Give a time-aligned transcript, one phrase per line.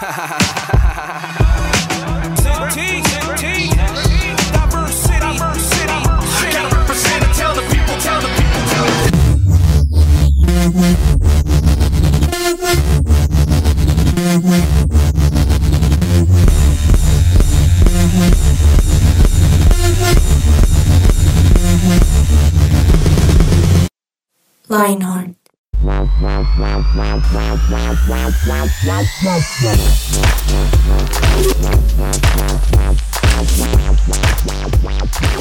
[0.00, 0.38] Ha ha ha
[0.78, 1.47] ha ha ha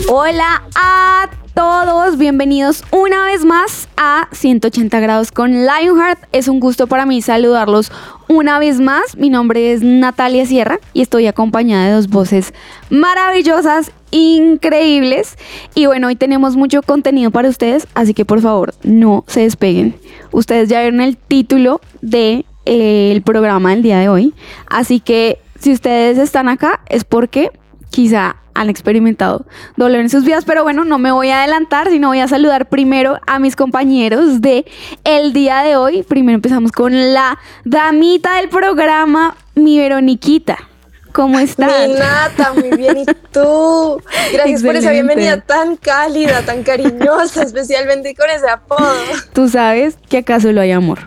[0.10, 6.20] Hola a todos, bienvenidos una vez más a 180 grados con Lionheart.
[6.34, 7.90] Es un gusto para mí saludarlos
[8.28, 9.16] una vez más.
[9.16, 12.54] Mi nombre es Natalia Sierra y estoy acompañada de dos voces
[12.90, 15.38] maravillosas, increíbles.
[15.74, 19.96] Y bueno, hoy tenemos mucho contenido para ustedes, así que por favor no se despeguen.
[20.34, 21.80] Ustedes ya vieron el título
[22.68, 24.34] de, programa del día de hoy,
[24.68, 27.52] así que si ustedes están acá es porque
[27.90, 32.08] quizá han experimentado dolor en sus vidas, pero bueno, no me voy a adelantar, sino
[32.08, 34.66] voy a saludar primero a mis compañeros de
[35.04, 36.04] el día de hoy.
[36.04, 40.58] Primero empezamos con la damita del programa, mi Veroniquita.
[41.12, 41.88] ¿Cómo estás?
[41.88, 42.98] Mi Nata, muy bien.
[42.98, 44.02] ¿Y tú?
[44.34, 48.94] Gracias por esa bienvenida tan cálida, tan cariñosa, especialmente con ese apodo.
[49.34, 51.00] Tú sabes que acá solo hay amor.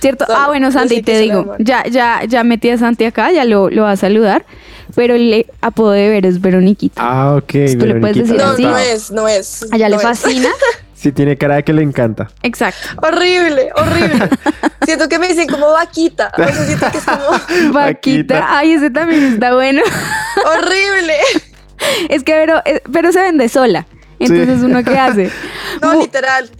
[0.00, 0.26] ¿Cierto?
[0.28, 3.82] ah, bueno, Santi, te digo, ya, ya, ya metí a Santi acá, ya lo, lo
[3.82, 4.44] va a saludar
[4.94, 7.00] pero el apodo de ver es Veroniquita.
[7.04, 7.52] Ah, ok.
[7.78, 8.62] ¿Tú le puedes decir no, así?
[8.62, 9.66] No es, no es.
[9.70, 10.48] ¿A le fascina?
[10.94, 12.28] Sí, tiene cara de que le encanta.
[12.42, 12.88] Exacto.
[13.00, 14.30] Horrible, horrible.
[14.84, 16.32] siento que me dicen como vaquita.
[16.36, 17.72] O sea, siento que es como...
[17.72, 18.44] Vaquita.
[18.48, 19.80] Ay, ese también está bueno.
[20.44, 21.14] horrible.
[22.08, 23.86] Es que pero, eh, pero se vende sola.
[24.18, 25.30] Entonces, ¿uno qué hace?
[25.80, 26.50] No, literal.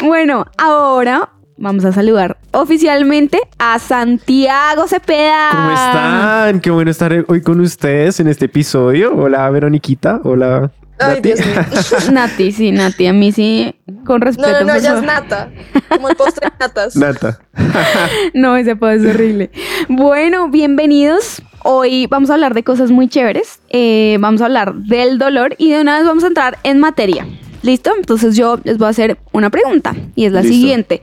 [0.00, 1.28] bueno, ahora
[1.58, 5.48] vamos a saludar oficialmente a Santiago Cepeda.
[5.50, 6.60] ¿Cómo están?
[6.60, 9.14] Qué bueno estar hoy con ustedes en este episodio.
[9.14, 10.20] Hola, Veroniquita.
[10.24, 10.70] Hola.
[11.00, 11.22] Ay, Nati.
[11.22, 11.64] Dios mío.
[12.12, 13.06] Nati, sí, Nati.
[13.06, 13.74] A mí sí,
[14.04, 14.50] con respeto.
[14.50, 14.98] No, no, no, ya favor.
[14.98, 15.50] es nata.
[15.88, 16.96] Como el postre de natas.
[16.96, 17.40] Nata.
[18.34, 19.50] No, ese apodo es horrible.
[19.88, 21.42] Bueno, bienvenidos.
[21.64, 23.60] Hoy vamos a hablar de cosas muy chéveres.
[23.68, 27.26] Eh, vamos a hablar del dolor y de una vez vamos a entrar en materia.
[27.68, 27.92] ¿Listo?
[27.98, 30.54] Entonces yo les voy a hacer una pregunta y es la Listo.
[30.54, 31.02] siguiente.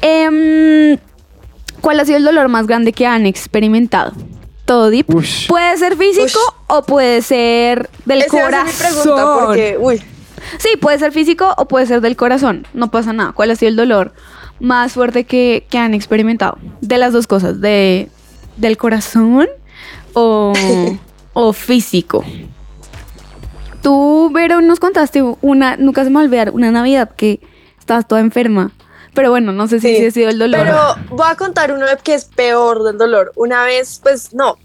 [0.00, 0.96] Em,
[1.82, 4.12] ¿Cuál ha sido el dolor más grande que han experimentado?
[4.64, 5.14] Todo deep.
[5.14, 5.48] Ush.
[5.48, 6.54] Puede ser físico Ush.
[6.68, 8.66] o puede ser del Esa corazón.
[8.66, 10.02] mi pregunta porque, uy,
[10.56, 12.66] Sí, puede ser físico o puede ser del corazón.
[12.72, 13.32] No pasa nada.
[13.32, 14.14] ¿Cuál ha sido el dolor
[14.60, 16.56] más fuerte que, que han experimentado?
[16.80, 18.08] De las dos cosas, de,
[18.56, 19.46] del corazón
[20.14, 20.54] o,
[21.34, 22.24] o físico.
[23.82, 27.40] Tú, Vero, nos contaste una, nunca se me va a olvidar, una Navidad que
[27.78, 28.72] estabas toda enferma.
[29.14, 30.60] Pero bueno, no sé si Sí, sí ha sido el dolor.
[30.60, 33.32] Pero voy a contar uno que es peor del dolor.
[33.34, 34.58] Una vez, pues no,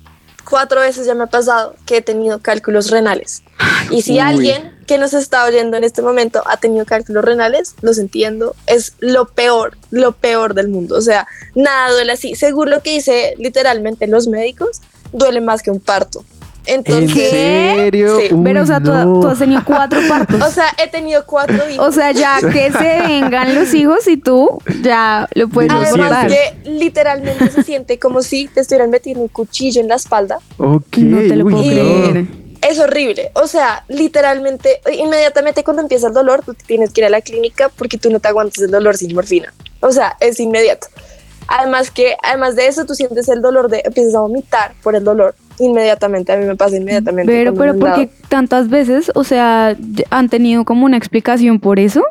[0.47, 3.43] cuatro veces ya me ha pasado que he tenido cálculos renales.
[3.89, 4.19] Y si Uy.
[4.19, 8.93] alguien que nos está oyendo en este momento ha tenido cálculos renales, los entiendo, es
[8.99, 10.97] lo peor, lo peor del mundo.
[10.97, 12.35] O sea, nada duele así.
[12.35, 14.81] Según lo que dice literalmente los médicos,
[15.11, 16.23] duele más que un parto.
[16.65, 17.73] ¿En Entonces, ¿Qué?
[17.75, 18.19] serio?
[18.19, 18.33] Sí.
[18.33, 19.19] Uy, Pero, o sea, tú, no.
[19.21, 20.41] tú has tenido cuatro partos.
[20.41, 21.87] o sea, he tenido cuatro hijos.
[21.87, 26.25] O sea, ya que se vengan los hijos y tú ya lo puedes Lo soportar.
[26.25, 30.39] Además que literalmente se siente como si te estuvieran metiendo un cuchillo en la espalda.
[30.57, 30.97] Ok.
[30.97, 32.11] No te lo uy, puedo no.
[32.11, 32.25] creer.
[32.61, 33.31] Es horrible.
[33.33, 37.67] O sea, literalmente, inmediatamente cuando empieza el dolor, tú tienes que ir a la clínica
[37.69, 39.53] porque tú no te aguantas el dolor sin morfina.
[39.81, 40.87] O sea, es inmediato.
[41.49, 45.03] Además que, además de eso, tú sientes el dolor de, empiezas a vomitar por el
[45.03, 46.31] dolor inmediatamente.
[46.31, 47.31] A mí me pasa inmediatamente.
[47.31, 49.11] Pero, pero, ¿por qué tantas veces?
[49.15, 49.75] O sea,
[50.09, 52.03] ¿han tenido como una explicación por eso?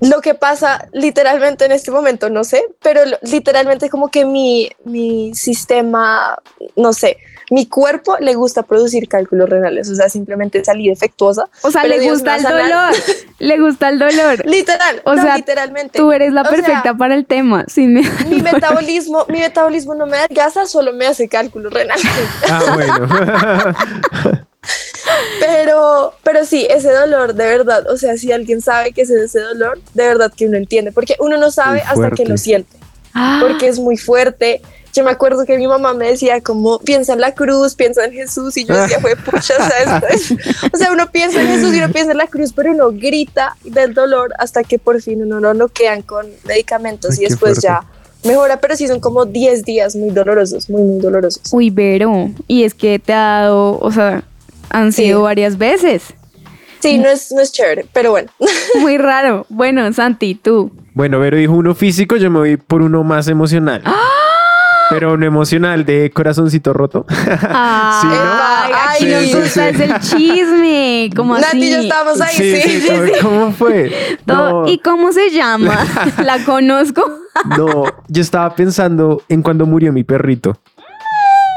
[0.00, 5.34] Lo que pasa literalmente en este momento, no sé, pero literalmente como que mi, mi
[5.34, 6.36] sistema,
[6.76, 7.16] no sé,
[7.50, 11.48] mi cuerpo le gusta producir cálculos renales, o sea, simplemente salí defectuosa.
[11.62, 12.94] O sea, le gusta el dolor.
[13.38, 14.46] le gusta el dolor.
[14.46, 15.98] Literal, O no, sea, literalmente.
[15.98, 17.64] Tú eres la O sea, perfecta para el tema.
[17.68, 22.04] Sí, me- mi metabolismo, mi metabolismo no me da gasa, solo me hace cálculos renales.
[22.50, 24.44] Ah, bueno.
[25.40, 29.40] Pero, pero sí, ese dolor, de verdad, o sea, si alguien sabe que es ese
[29.40, 32.76] dolor, de verdad que uno entiende, porque uno no sabe hasta que lo siente.
[33.12, 34.62] Ah, porque es muy fuerte.
[34.94, 38.12] Yo me acuerdo que mi mamá me decía como, piensa en la cruz, piensa en
[38.12, 40.70] Jesús, y yo decía, fue pucha, o sea, esto es-".
[40.72, 43.56] O sea, uno piensa en Jesús y uno piensa en la cruz, pero uno grita
[43.64, 47.58] del dolor hasta que por fin uno no lo quedan con medicamentos Ay, y después
[47.60, 47.62] fuerte.
[47.62, 47.80] ya
[48.28, 51.42] mejora, pero sí son como 10 días muy dolorosos, muy, muy dolorosos.
[51.52, 52.30] Uy, Vero.
[52.46, 54.22] Y es que te ha dado, o sea,
[54.70, 55.02] han Sí.
[55.06, 56.04] sido varias veces.
[56.80, 58.30] Sí, no es, no es chévere, pero bueno.
[58.80, 59.44] Muy raro.
[59.48, 60.70] Bueno, Santi, tú.
[60.94, 63.82] Bueno, Vero dijo uno físico, yo me voy por uno más emocional.
[63.84, 64.00] ¡Ah!
[64.90, 67.06] Pero uno emocional de corazoncito roto.
[67.08, 68.14] Ay, Sí, ¿no?
[68.74, 69.74] ay, Sí, nos gusta sí.
[69.74, 71.10] es el chisme.
[71.16, 71.86] ¿Cómo Nati y yo así?
[71.88, 72.56] estábamos ahí, sí.
[72.60, 74.18] sí, sí, ¿Cómo fue?
[74.26, 75.78] No, ¿Y cómo se llama?
[76.22, 77.02] ¿La conozco?
[77.56, 80.56] no, yo estaba pensando en cuando murió mi perrito.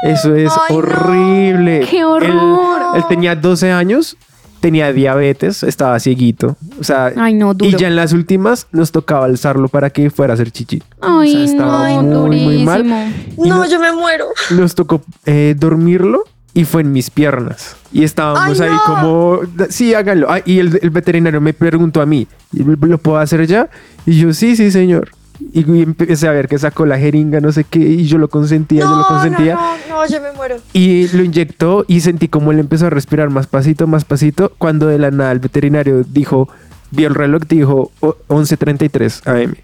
[0.04, 0.76] Eso es Ay, no.
[0.76, 1.86] horrible.
[1.90, 2.80] ¡Qué horror!
[2.94, 4.16] Él, él tenía 12 años,
[4.60, 6.56] tenía diabetes, estaba cieguito.
[6.80, 7.70] O sea, Ay, no, duro.
[7.70, 10.82] y ya en las últimas nos tocaba alzarlo para que fuera a hacer chichi.
[11.00, 12.82] Ay, O sea, estaba no, muy, muy mal.
[12.82, 13.44] durísimo.
[13.44, 14.26] Y No, no- yo me muero.
[14.50, 16.24] nos tocó eh, dormirlo
[16.54, 17.76] y fue en mis piernas.
[17.92, 18.82] Y estábamos ¡Ay, ahí no!
[18.84, 19.40] como,
[19.70, 20.26] sí, háganlo.
[20.30, 23.68] Ah, y el, el veterinario me preguntó a mí, ¿lo puedo hacer ya?
[24.06, 25.10] Y yo, sí, sí, señor.
[25.54, 28.80] Y, empecé a ver que sacó la jeringa, no sé qué, y yo lo consentía,
[28.80, 29.54] yo lo No, no, consentía.
[29.54, 30.56] no, no, yo me muero.
[30.72, 34.52] Y lo inyectó y sentí como él empezó a respirar más pasito, más pasito.
[34.58, 36.48] Cuando de la nada el veterinario dijo,
[36.90, 39.54] vio el reloj, dijo "O- 11.33 AM.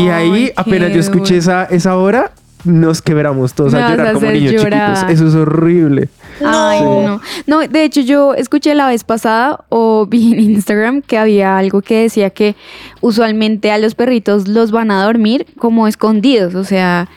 [0.00, 2.32] y ahí apenas yo escuché esa, esa hora,
[2.64, 4.94] nos quebramos todos a llorar a como niños llorar.
[4.94, 5.10] chiquitos.
[5.14, 6.08] Eso es horrible.
[6.44, 7.02] Ay, No.
[7.02, 7.20] no.
[7.46, 11.82] No, de hecho yo escuché la vez pasada o vi en Instagram que había algo
[11.82, 12.56] que decía que
[13.00, 17.08] usualmente a los perritos los van a dormir como escondidos, o sea,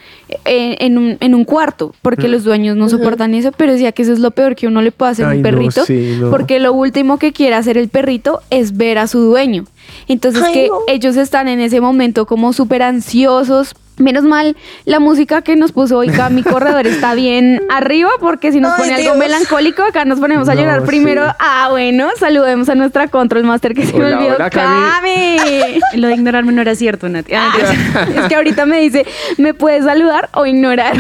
[0.46, 4.02] en, en un, en un cuarto, porque los dueños no soportan eso, pero decía que
[4.02, 6.30] eso es lo peor que uno le puede hacer a un no, perrito, sí, no.
[6.30, 9.66] porque lo último que quiere hacer el perrito es ver a su dueño.
[10.08, 10.80] Entonces Ay, que no.
[10.88, 13.76] ellos están en ese momento como súper ansiosos.
[13.98, 14.56] Menos mal,
[14.86, 18.80] la música que nos puso hoy Cami Corredor está bien arriba porque si nos Ay,
[18.90, 20.88] pone algo melancólico, acá nos ponemos a No, llorar sí.
[20.88, 21.24] primero.
[21.40, 24.36] Ah, bueno, saludemos a nuestra control master que se me olvidó.
[24.36, 25.38] hola, Cami.
[25.38, 25.80] Cami.
[26.02, 27.34] Lo de ignorarme no era cierto, Nati.
[27.36, 27.52] Ah,
[28.16, 29.06] es que ahorita me dice,
[29.38, 30.96] ¿me puedes saludar o ignorar?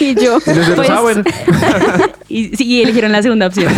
[0.00, 1.22] y yo, Y pues, ah, bueno.
[2.28, 3.72] y sí, y eligieron la segunda opción.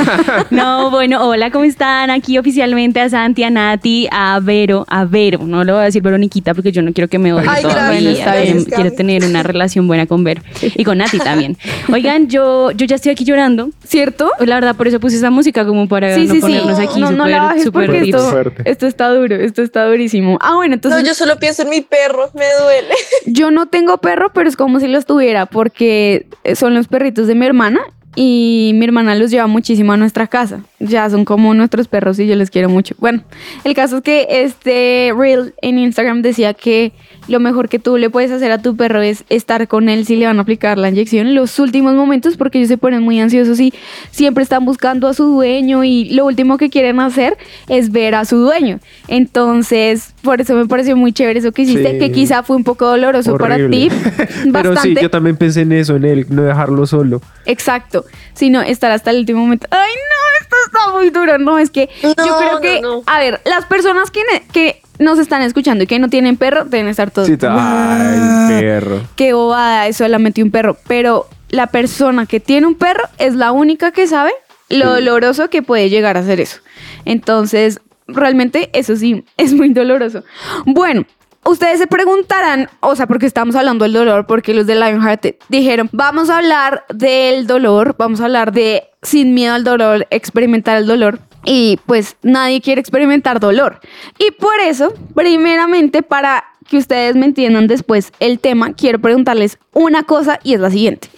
[0.51, 2.11] No, bueno, hola, ¿cómo están?
[2.11, 5.41] Aquí oficialmente a Santi, a Nati, a Vero, a Vero.
[5.43, 8.01] No le voy a decir Veroniquita porque yo no quiero que me odie Ay, todavía.
[8.01, 8.44] gracias, está bien.
[8.71, 8.91] Cami.
[8.91, 10.43] tener una relación buena con Vero.
[10.63, 11.57] Y con Nati también.
[11.93, 13.71] Oigan, yo, yo ya estoy aquí llorando.
[13.87, 14.31] ¿cierto?
[14.41, 16.41] La verdad, por eso puse esa música como para Sí, no sí, sí.
[16.41, 20.39] ponernos aquí no, no bajes súper porque esto, esto está duro, esto está durísimo.
[20.41, 22.95] Ah, bueno, entonces No, yo solo pienso en mi perro, me duele.
[23.27, 27.35] Yo no tengo perro, pero es como si los tuviera porque son los perritos de
[27.35, 27.81] mi hermana
[28.17, 30.61] y mi hermana los lleva muchísimo a nuestra casa.
[30.81, 32.95] Ya son como nuestros perros y yo les quiero mucho.
[32.99, 33.23] Bueno,
[33.65, 36.93] el caso es que este reel en Instagram decía que
[37.27, 40.17] lo mejor que tú le puedes hacer a tu perro es estar con él si
[40.17, 43.19] le van a aplicar la inyección en los últimos momentos porque ellos se ponen muy
[43.19, 43.73] ansiosos y
[44.11, 47.39] siempre están buscando a su dueño y lo último que quieren hacer
[47.69, 48.79] es ver a su dueño.
[49.09, 51.99] Entonces, por eso me pareció muy chévere eso que hiciste, Sí.
[51.99, 53.89] que quizá fue un poco doloroso para ti.
[54.53, 57.23] Pero sí, yo también pensé en eso, en él, no dejarlo solo.
[57.47, 58.04] Exacto,
[58.35, 59.67] sino estar hasta el último momento.
[59.71, 61.39] Ay, no, esto está muy duro.
[61.39, 63.03] No, es que yo No, creo no, que, no.
[63.07, 66.65] a ver, las personas que, ne- que nos están escuchando y que no tienen perro
[66.65, 67.27] deben estar todos.
[67.29, 69.01] Sí, ay, perro.
[69.17, 70.77] Qué bobada, es solamente un perro.
[70.87, 74.33] Pero la persona que tiene un perro es la única que sabe
[74.69, 76.61] lo doloroso que puede llegar a ser eso.
[77.05, 80.23] Entonces, realmente eso sí es muy doloroso.
[80.67, 81.05] Bueno.
[81.45, 85.91] Ustedes se preguntarán, o sea, porque estamos hablando del dolor, porque los de Lionheart dijeron,
[85.93, 90.87] vamos a hablar del dolor, vamos a hablar de sin miedo al dolor, experimentar el
[90.87, 91.19] dolor.
[91.45, 93.81] Y pues nadie quiere experimentar dolor.
[94.19, 100.05] Y por eso, primeramente, para que ustedes me entiendan después el tema, quiero preguntarles una
[100.05, 101.09] cosa y es la siguiente.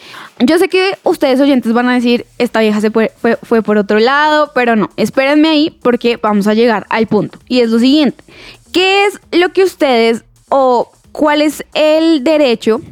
[0.40, 3.78] Yo sé que ustedes oyentes van a decir, esta vieja se fue, fue, fue por
[3.78, 7.38] otro lado, pero no, espérenme ahí porque vamos a llegar al punto.
[7.48, 8.24] Y es lo siguiente,
[8.76, 12.82] ¿qué es lo que ustedes o cuál es el derecho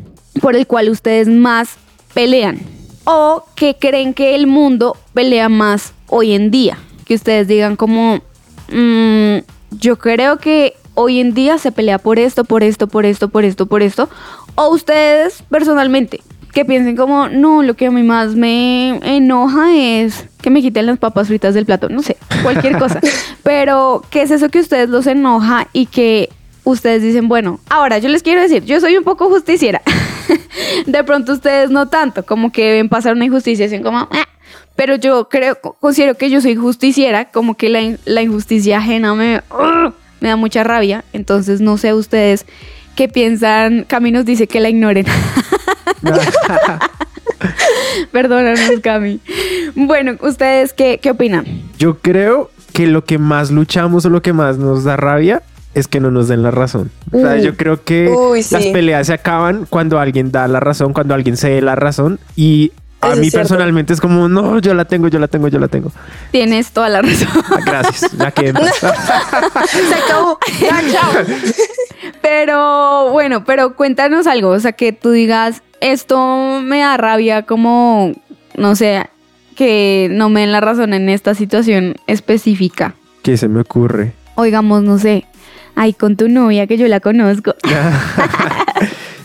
[0.41, 1.77] por el cual ustedes más
[2.15, 2.59] pelean?
[3.05, 6.79] ¿O que creen que el mundo pelea más hoy en día?
[7.05, 8.23] Que ustedes digan como,
[8.73, 9.41] "Mm,
[9.73, 13.45] yo creo que hoy en día se pelea por esto, por esto, por esto, por
[13.45, 14.09] esto, por esto.
[14.55, 16.23] O ustedes personalmente,
[16.55, 20.87] que piensen como, no, lo que a mí más me enoja es que me quiten
[20.87, 23.01] las papas fritas del plato, no sé, cualquier cosa.
[23.43, 26.31] Pero, ¿qué es eso que a ustedes los enoja y que
[26.63, 29.83] ustedes dicen, bueno, ahora yo les quiero decir, yo soy un poco justiciera.
[30.87, 34.29] De pronto ustedes no tanto, como que ven pasar una injusticia y dicen como, "Ah".
[34.77, 39.43] pero yo creo, considero que yo soy justiciera, como que la, la injusticia ajena me,
[40.21, 41.05] me da mucha rabia.
[41.13, 42.47] Entonces, no sé ustedes
[42.95, 43.85] qué piensan.
[43.89, 45.05] Cami nos dice que la ignoren.
[48.13, 49.21] Perdónanos, Cami.
[49.75, 51.45] Bueno, ¿ustedes qué, qué opinan?
[51.79, 55.43] Yo creo que lo que más luchamos o lo que más nos da rabia
[55.75, 56.91] es que no nos den la razón.
[57.13, 57.43] O sea, Uh.
[57.43, 58.55] yo creo que Uy, sí.
[58.55, 62.21] las peleas se acaban cuando alguien da la razón, cuando alguien se dé la razón
[62.37, 65.49] y a Eso mí es personalmente es como, no, yo la tengo, yo la tengo,
[65.49, 65.93] yo la tengo.
[66.31, 67.29] Tienes toda la razón.
[67.51, 70.39] Ah, Gracias, ya que Se acabó.
[70.61, 71.13] Ya, chao.
[72.23, 75.63] Pero bueno, pero cuéntanos algo, o sea, que tú digas,
[75.93, 78.13] esto me da rabia como,
[78.57, 79.05] no sé,
[79.55, 82.95] que no me den la razón en esta situación específica.
[83.23, 84.13] ¿Qué se me ocurre?
[84.35, 85.25] Oigamos, no sé,
[85.75, 87.55] ay, con tu novia que yo la conozco.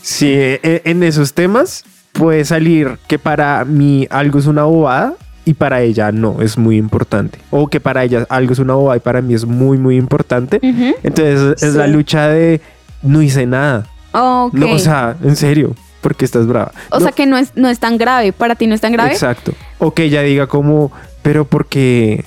[0.01, 5.13] Sí, e- en esos temas puede salir que para mí algo es una bobada
[5.45, 7.37] y para ella no, es muy importante.
[7.51, 10.59] O que para ella algo es una bobada y para mí es muy, muy importante.
[11.03, 12.61] Entonces es la lucha de
[13.03, 13.85] no hice nada.
[14.13, 14.53] Ok.
[14.53, 16.72] No, o sea, en serio, porque estás brava.
[16.91, 18.91] O No, sea que no es, no es tan grave, para ti no es tan
[18.94, 19.12] grave.
[19.12, 19.53] Exacto.
[19.77, 20.91] O que ella diga como,
[21.22, 22.24] pero porque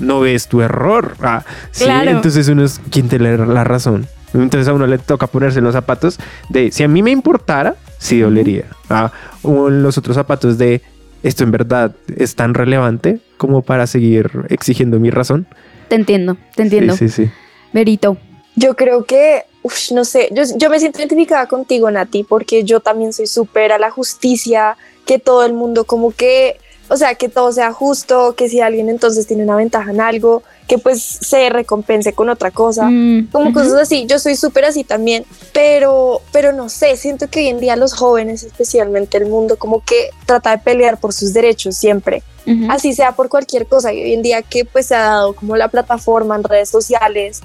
[0.00, 1.14] no ves tu error.
[1.22, 2.10] Ah, sí, Claro.
[2.10, 4.06] entonces uno es quien te le da la razón.
[4.34, 7.74] Entonces a uno le toca ponerse en los zapatos de, si a mí me importara,
[7.98, 8.64] sí dolería.
[8.88, 9.12] Ah,
[9.42, 10.80] o en los otros zapatos de,
[11.22, 15.46] esto en verdad es tan relevante como para seguir exigiendo mi razón.
[15.88, 16.96] Te entiendo, te entiendo.
[16.96, 17.30] Sí, sí, sí.
[17.74, 18.16] Verito.
[18.56, 22.80] Yo creo que, uf, no sé, yo, yo me siento identificada contigo, Nati, porque yo
[22.80, 24.76] también soy súper a la justicia,
[25.06, 28.88] que todo el mundo como que, o sea, que todo sea justo, que si alguien
[28.88, 32.88] entonces tiene una ventaja en algo, que pues se recompense con otra cosa.
[32.90, 33.54] Mm, Como ujú.
[33.54, 37.60] cosas así, yo soy súper así también, pero, pero no sé, siento que hoy en
[37.60, 42.22] día los jóvenes, especialmente el mundo, como que trata de pelear por sus derechos siempre
[42.68, 43.92] así sea por cualquier cosa.
[43.92, 47.40] Y hoy en día que pues se ha dado como la plataforma en redes sociales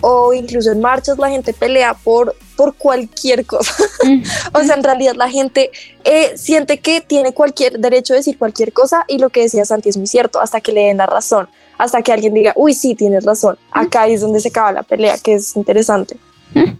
[0.00, 3.72] o incluso en marchas, la gente pelea por, por cualquier cosa.
[4.54, 5.70] O sea, en realidad la gente
[6.04, 9.88] eh, siente que tiene cualquier derecho a decir cualquier cosa y lo que decía Santi
[9.88, 11.48] es muy cierto, hasta que le den la razón,
[11.82, 13.58] hasta que alguien diga, uy, sí, tienes razón.
[13.72, 16.16] Acá es donde se acaba la pelea, que es interesante.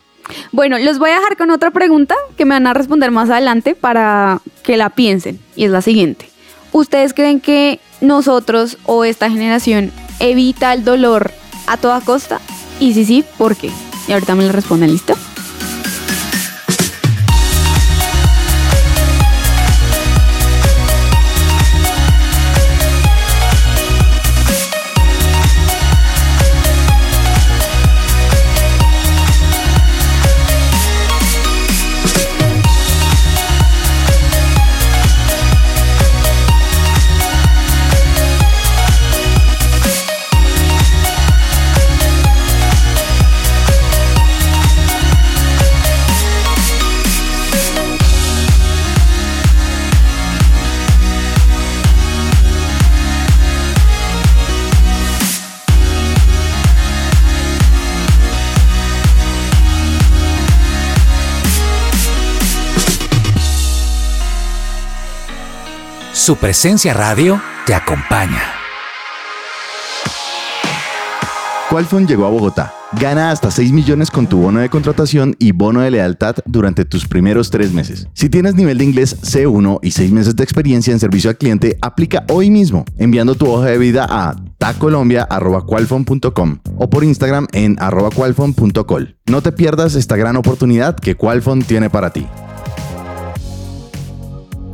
[0.52, 3.74] Bueno, los voy a dejar con otra pregunta que me van a responder más adelante
[3.74, 5.40] para que la piensen.
[5.56, 6.26] Y es la siguiente.
[6.70, 9.90] ¿Ustedes creen que nosotros o esta generación
[10.20, 11.32] evita el dolor
[11.66, 12.40] a toda costa?
[12.78, 13.70] Y si sí, ¿por qué?
[14.06, 15.14] Y ahorita me lo responden, ¿listo?
[66.24, 68.40] Su presencia radio te acompaña.
[71.68, 72.72] Qualfon llegó a Bogotá.
[72.92, 77.08] Gana hasta 6 millones con tu bono de contratación y bono de lealtad durante tus
[77.08, 78.06] primeros tres meses.
[78.12, 81.76] Si tienes nivel de inglés C1 y 6 meses de experiencia en servicio al cliente,
[81.82, 88.10] aplica hoy mismo enviando tu hoja de vida a tacolombia.qualfon.com o por Instagram en arroba
[88.10, 89.16] qualfon.col.
[89.26, 92.28] No te pierdas esta gran oportunidad que Qualfon tiene para ti.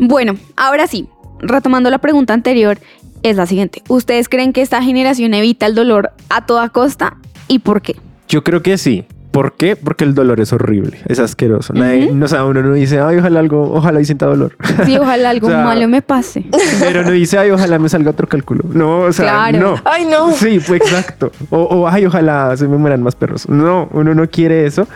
[0.00, 1.08] Bueno, ahora sí,
[1.40, 2.78] retomando la pregunta anterior,
[3.22, 3.82] es la siguiente.
[3.88, 7.16] ¿Ustedes creen que esta generación evita el dolor a toda costa
[7.48, 7.96] y por qué?
[8.28, 9.04] Yo creo que sí.
[9.30, 9.76] ¿Por qué?
[9.76, 11.74] Porque el dolor es horrible, es asqueroso.
[11.74, 14.56] Nadie, no, o sea, uno no dice, ay, ojalá algo, ojalá y sienta dolor.
[14.86, 16.46] Sí, ojalá algo O sea, malo me pase.
[16.80, 18.64] Pero no dice, ay, ojalá me salga otro cálculo.
[18.72, 19.58] No, o sea, Claro.
[19.76, 19.82] no.
[19.84, 20.32] Ay, no.
[20.32, 21.30] Sí, fue exacto.
[21.50, 23.46] O, o, ay, ojalá se me mueran más perros.
[23.48, 24.88] No, uno no quiere eso.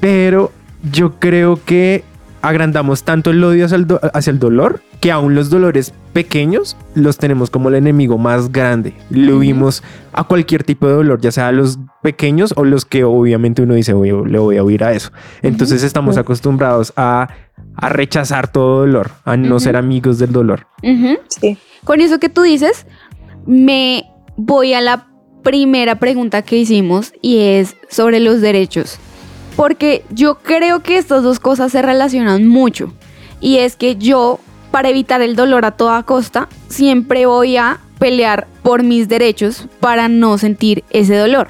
[0.00, 0.50] Pero
[0.90, 2.04] yo creo que
[2.40, 6.76] agrandamos tanto el odio hacia el, do- hacia el dolor que aún los dolores pequeños
[6.94, 8.94] los tenemos como el enemigo más grande.
[9.10, 13.62] Lo vimos a cualquier tipo de dolor, ya sea los pequeños o los que obviamente
[13.62, 15.10] uno dice, "Oye, le voy a huir a eso.
[15.42, 17.28] Entonces estamos acostumbrados a,
[17.76, 20.66] a rechazar todo dolor, a no ser amigos del dolor.
[21.28, 21.56] Sí.
[21.84, 22.86] Con eso que tú dices,
[23.46, 24.04] me
[24.36, 25.06] voy a la
[25.42, 28.98] primera pregunta que hicimos y es sobre los derechos.
[29.56, 32.92] Porque yo creo que estas dos cosas se relacionan mucho.
[33.40, 34.40] Y es que yo,
[34.70, 40.08] para evitar el dolor a toda costa, siempre voy a pelear por mis derechos para
[40.08, 41.48] no sentir ese dolor.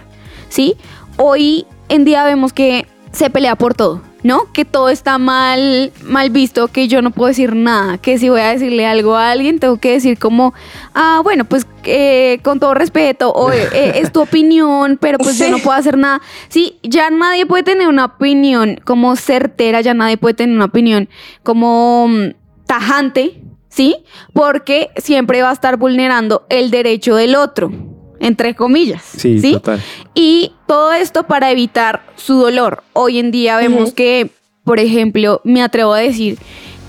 [0.48, 0.76] ¿Sí?
[1.16, 4.52] Hoy en día vemos que se pelea por todo, ¿no?
[4.52, 8.40] Que todo está mal, mal visto, que yo no puedo decir nada, que si voy
[8.40, 10.54] a decirle algo a alguien, tengo que decir como,
[10.94, 15.50] ah, bueno, pues eh, con todo respeto, o eh, es tu opinión, pero pues yo
[15.50, 16.20] no puedo hacer nada.
[16.48, 21.08] Sí, ya nadie puede tener una opinión como certera, ya nadie puede tener una opinión
[21.42, 22.37] como mm,
[22.68, 23.96] tajante, ¿sí?
[24.32, 27.72] Porque siempre va a estar vulnerando el derecho del otro,
[28.20, 29.02] entre comillas.
[29.02, 29.54] Sí, ¿sí?
[29.54, 29.82] total.
[30.14, 32.84] Y todo esto para evitar su dolor.
[32.92, 34.30] Hoy en día vemos que,
[34.62, 36.38] por ejemplo, me atrevo a decir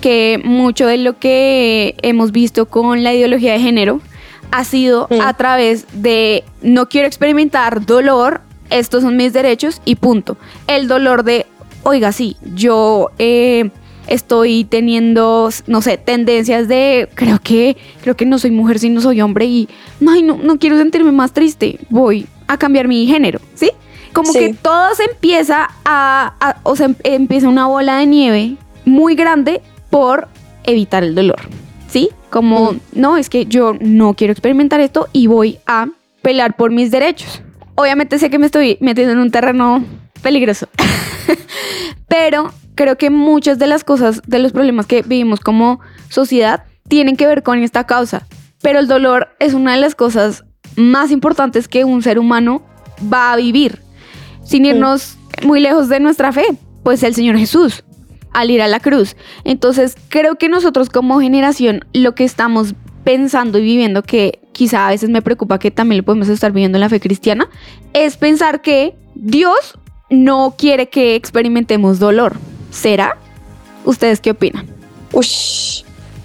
[0.01, 4.01] que mucho de lo que hemos visto con la ideología de género
[4.51, 10.37] ha sido a través de no quiero experimentar dolor, estos son mis derechos y punto.
[10.67, 11.45] El dolor de,
[11.83, 13.69] oiga, sí, yo eh,
[14.09, 19.21] estoy teniendo, no sé, tendencias de, creo que, creo que no soy mujer, sino soy
[19.21, 19.69] hombre y,
[20.07, 23.71] ay, no, no quiero sentirme más triste, voy a cambiar mi género, ¿sí?
[24.13, 24.39] Como Sí.
[24.39, 29.15] que todo se empieza a, a- o sea, em- empieza una bola de nieve muy
[29.15, 30.27] grande por
[30.63, 31.39] evitar el dolor,
[31.87, 32.09] ¿sí?
[32.31, 32.79] Como, Mm.
[32.93, 35.87] no, es que yo no quiero experimentar esto y voy a
[36.21, 37.41] pelear por mis derechos.
[37.75, 39.83] Obviamente sé que me estoy metiendo en un terreno
[40.21, 40.67] peligroso,
[42.07, 47.17] pero creo que muchas de las cosas, de los problemas que vivimos como sociedad, tienen
[47.17, 48.25] que ver con esta causa.
[48.61, 50.45] Pero el dolor es una de las cosas
[50.77, 52.61] más importantes que un ser humano
[53.11, 53.81] va a vivir.
[54.45, 56.45] Sin irnos muy lejos de nuestra fe,
[56.81, 57.83] pues el Señor Jesús,
[58.31, 59.17] al ir a la cruz.
[59.43, 64.91] Entonces, creo que nosotros como generación, lo que estamos pensando y viviendo, que quizá a
[64.91, 67.49] veces me preocupa que también lo podemos estar viviendo en la fe cristiana,
[67.91, 69.77] es pensar que Dios
[70.09, 72.37] no quiere que experimentemos dolor.
[72.71, 73.17] ¿Será?
[73.85, 74.67] ¿Ustedes qué opinan?
[75.13, 75.83] Ush.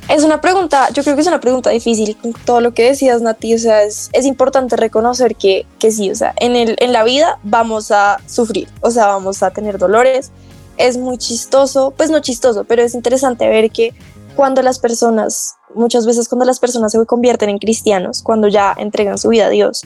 [0.09, 3.23] Es una pregunta, yo creo que es una pregunta difícil, con todo lo que decías,
[3.23, 6.93] Nati, o sea, es, es importante reconocer que, que sí, o sea, en, el, en
[6.93, 10.31] la vida vamos a sufrir, o sea, vamos a tener dolores,
[10.77, 13.95] es muy chistoso, pues no chistoso, pero es interesante ver que
[14.37, 19.17] cuando las personas, muchas veces cuando las personas se convierten en cristianos, cuando ya entregan
[19.17, 19.83] su vida a Dios,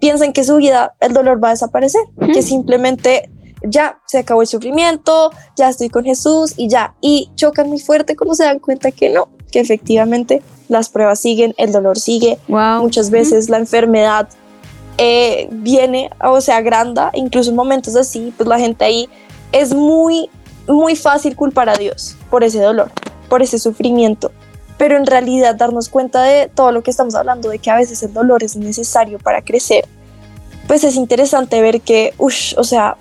[0.00, 2.32] piensan que su vida, el dolor va a desaparecer, Ujú.
[2.32, 3.30] que simplemente
[3.62, 6.94] ya se acabó el sufrimiento, ya estoy con Jesús y ya.
[7.00, 11.54] Y chocan muy fuerte cuando se dan cuenta que no, que efectivamente las pruebas siguen,
[11.58, 12.82] el dolor sigue, Wow.
[12.82, 14.28] muchas veces la enfermedad
[14.98, 19.08] eh, viene o se agranda, incluso en momentos así, pues la gente ahí
[19.52, 20.30] es muy,
[20.68, 22.90] muy fácil culpar a Dios por ese dolor,
[23.28, 24.30] por ese sufrimiento.
[24.78, 28.02] Pero en realidad darnos cuenta de todo lo que estamos hablando, de que a veces
[28.02, 29.86] el dolor es necesario para crecer,
[30.66, 32.96] pues es interesante ver que, uff, o sea,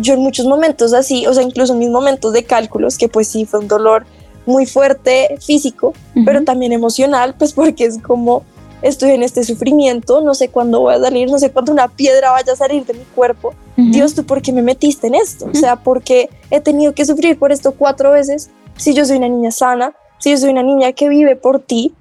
[0.00, 3.28] yo en muchos momentos así, o sea, incluso en mis momentos de cálculos, que pues
[3.28, 4.06] sí fue un dolor
[4.46, 5.92] muy fuerte físico,
[6.24, 8.44] pero también emocional, pues porque es como
[8.82, 12.30] estoy en este sufrimiento, no sé cuándo voy a salir, no sé cuándo una piedra
[12.30, 13.54] vaya a salir de mi cuerpo.
[13.76, 15.46] Dios, ¿tú por qué me metiste en esto?
[15.50, 18.50] O sea, porque he tenido que sufrir por esto cuatro veces.
[18.76, 21.94] Si yo soy una niña sana, si yo soy una niña que vive por ti,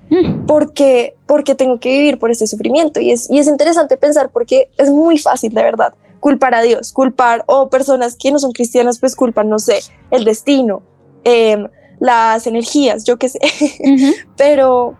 [0.45, 2.99] ¿por qué, por qué tengo que vivir por este sufrimiento?
[2.99, 6.91] Y es, y es interesante pensar porque es muy fácil, de verdad, culpar a Dios,
[6.91, 9.79] culpar o personas que no son cristianas, pues culpan, no sé,
[10.11, 10.81] el destino,
[11.23, 11.67] em,
[11.99, 13.39] las energías, yo qué sé.
[14.37, 14.97] pero,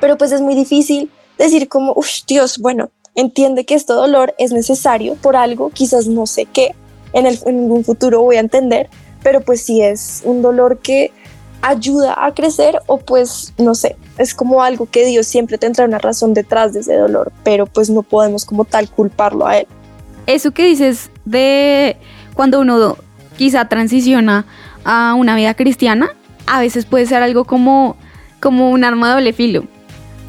[0.00, 4.52] pero pues es muy difícil decir como, uff, Dios, bueno, entiende que este dolor es
[4.52, 6.74] necesario por algo, quizás no sé qué,
[7.12, 8.88] en, el, en algún futuro voy a entender,
[9.22, 11.12] pero pues si es un dolor que
[11.62, 15.98] ayuda a crecer o pues no sé, es como algo que Dios siempre tendrá una
[15.98, 19.66] razón detrás de ese dolor, pero pues no podemos como tal culparlo a él.
[20.26, 21.96] Eso que dices de
[22.34, 22.96] cuando uno
[23.36, 24.44] quizá transiciona
[24.84, 26.10] a una vida cristiana,
[26.46, 27.96] a veces puede ser algo como,
[28.40, 29.64] como un arma de doble filo.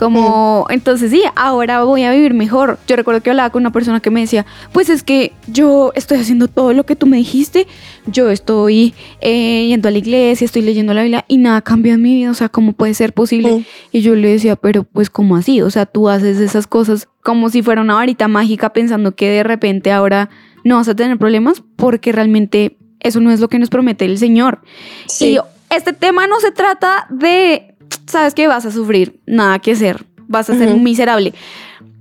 [0.01, 2.79] Como, entonces sí, ahora voy a vivir mejor.
[2.87, 6.17] Yo recuerdo que hablaba con una persona que me decía, pues es que yo estoy
[6.17, 7.67] haciendo todo lo que tú me dijiste,
[8.07, 12.01] yo estoy eh, yendo a la iglesia, estoy leyendo la Biblia y nada cambia en
[12.01, 13.63] mi vida, o sea, ¿cómo puede ser posible?
[13.91, 15.61] Y yo le decía, pero pues ¿cómo así?
[15.61, 19.43] O sea, tú haces esas cosas como si fuera una varita mágica pensando que de
[19.43, 20.31] repente ahora
[20.63, 24.17] no vas a tener problemas porque realmente eso no es lo que nos promete el
[24.17, 24.61] Señor.
[25.05, 25.33] Sí.
[25.35, 25.39] Y
[25.75, 27.70] este tema no se trata de,
[28.11, 30.77] sabes que vas a sufrir, nada que hacer, vas a ser Ujú.
[30.77, 31.33] un miserable.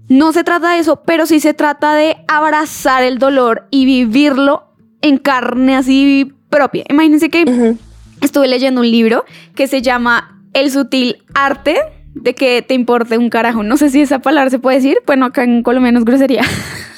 [0.08, 4.64] No se trata de eso, pero sí se trata de abrazar el dolor y vivirlo
[5.02, 6.84] en carne así propia.
[6.88, 7.76] Imagínense que
[8.20, 11.78] estuve leyendo un libro que se llama El sutil arte
[12.14, 13.62] de que te importe un carajo.
[13.62, 14.98] No sé si esa palabra se puede decir.
[15.06, 16.42] Bueno, acá en Colombia no es grosería.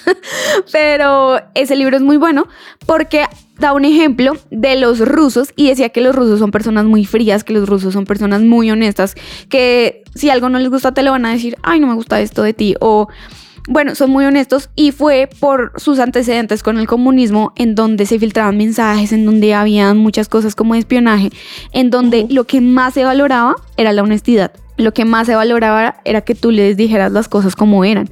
[0.72, 2.48] Pero ese libro es muy bueno
[2.86, 3.26] porque
[3.62, 7.44] da un ejemplo de los rusos y decía que los rusos son personas muy frías,
[7.44, 9.14] que los rusos son personas muy honestas,
[9.48, 12.20] que si algo no les gusta te lo van a decir, ay, no me gusta
[12.20, 13.08] esto de ti, o
[13.68, 18.18] bueno, son muy honestos y fue por sus antecedentes con el comunismo en donde se
[18.18, 21.30] filtraban mensajes, en donde había muchas cosas como espionaje,
[21.72, 24.52] en donde lo que más se valoraba era la honestidad.
[24.76, 28.10] Lo que más se valoraba era que tú les dijeras las cosas como eran.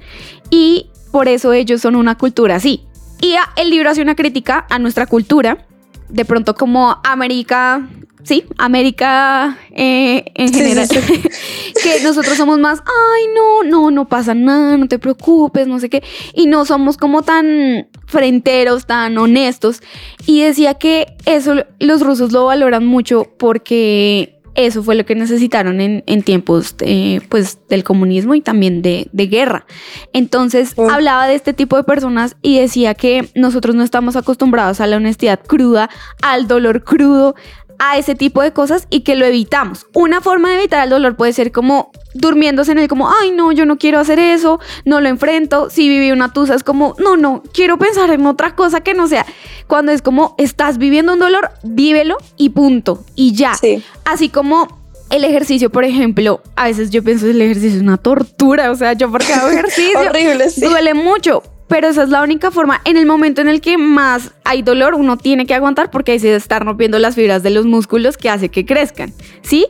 [0.51, 2.85] Y por eso ellos son una cultura así.
[3.21, 5.67] Y el libro hace una crítica a nuestra cultura,
[6.09, 7.87] de pronto como América
[8.25, 10.89] sí, América eh, en Sí, sí, general,
[11.83, 15.89] que nosotros somos más, ay, no, no, no pasa nada, no te preocupes, no sé
[15.89, 16.03] qué,
[16.35, 19.83] y no somos como tan frenteros, tan honestos.
[20.27, 25.81] Y decía que eso los rusos lo valoran mucho porque eso fue lo que necesitaron
[25.81, 29.67] en, en tiempos eh, pues, del comunismo y también de, de guerra.
[30.13, 34.87] Entonces hablaba de este tipo de personas y decía que nosotros no estamos acostumbrados a
[34.87, 35.91] la honestidad cruda,
[36.23, 37.35] al dolor crudo,
[37.81, 39.87] a ese tipo de cosas y que lo evitamos.
[39.95, 43.51] Una forma de evitar el dolor puede ser como durmiéndose en el como, ay no,
[43.53, 45.71] yo no quiero hacer eso, no lo enfrento.
[45.71, 49.09] Si viví una tusa es como, no, no, quiero pensar en otra cosa que no
[49.09, 49.25] sea.
[49.67, 53.03] Cuando es como, estás viviendo un dolor, vívelo y punto.
[53.17, 53.55] Y ya.
[53.55, 53.83] Sí.
[54.05, 57.97] Así como el ejercicio, por ejemplo, a veces yo pienso que el ejercicio es una
[57.97, 60.61] tortura, o sea, yo porque hago ejercicio Horrible, sí.
[60.61, 62.81] duele mucho, pero esa es la única forma.
[62.85, 66.19] En el momento en el que más hay dolor, uno tiene que aguantar porque ahí
[66.19, 69.67] se están rompiendo las fibras de los músculos que hace que crezcan, ¿sí?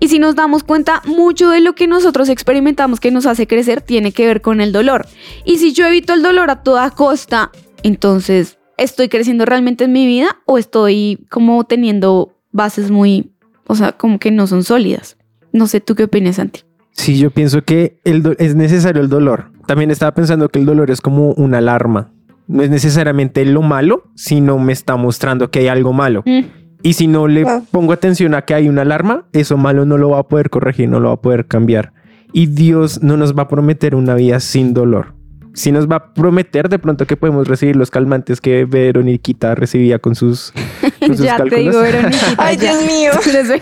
[0.00, 3.80] Y si nos damos cuenta, mucho de lo que nosotros experimentamos que nos hace crecer
[3.82, 5.06] tiene que ver con el dolor.
[5.44, 7.52] Y si yo evito el dolor a toda costa,
[7.84, 13.30] entonces, ¿estoy creciendo realmente en mi vida o estoy como teniendo bases muy,
[13.68, 15.16] o sea, como que no son sólidas?
[15.52, 16.62] No sé, ¿tú qué opinas, Santi?
[16.90, 19.53] Sí, yo pienso que es necesario el dolor.
[19.66, 22.10] También estaba pensando que el dolor es como una alarma.
[22.46, 26.22] No es necesariamente lo malo, sino me está mostrando que hay algo malo.
[26.26, 26.40] Mm.
[26.82, 27.62] Y si no le Ah.
[27.70, 30.88] pongo atención a que hay una alarma, eso malo no lo va a poder corregir,
[30.90, 31.92] no lo va a poder cambiar.
[32.32, 35.14] Y Dios no nos va a prometer una vida sin dolor.
[35.54, 39.98] Si nos va a prometer de pronto que podemos recibir los calmantes que Veroniquita recibía
[40.00, 40.52] con sus,
[40.98, 42.34] con sus ya te digo, Veroniquita.
[42.38, 42.56] Ay.
[42.56, 43.12] Dios mío.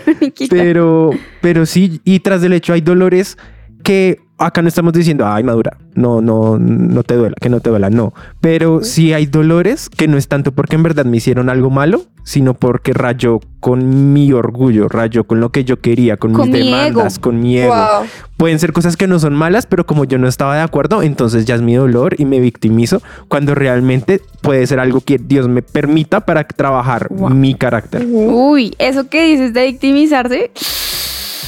[0.50, 1.10] Pero,
[1.42, 3.36] pero sí, y tras del hecho hay dolores
[3.82, 7.70] que acá no estamos diciendo, ay, madura, no, no, no te duela, que no te
[7.70, 8.12] duela, no.
[8.40, 12.02] Pero sí hay dolores que no es tanto porque en verdad me hicieron algo malo,
[12.24, 16.58] sino porque rayó con mi orgullo, rayó con lo que yo quería, con, Con mis
[16.60, 17.22] mi demandas, ego.
[17.22, 17.72] con mi ego.
[17.74, 18.06] Wow.
[18.36, 21.44] Pueden ser cosas que no son malas, pero como yo no estaba de acuerdo, entonces
[21.44, 25.62] ya es mi dolor y me victimizo cuando realmente puede ser algo que Dios me
[25.62, 27.30] permita para trabajar Wow.
[27.30, 28.04] mi carácter.
[28.10, 30.50] Uy, eso que dices de victimizarse,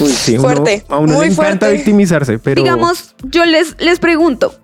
[0.00, 1.72] Uy, sí, uno- Fuerte, a uno muy le encanta fuerte.
[1.76, 4.54] victimizarse, pero digamos, yo les, les pregunto,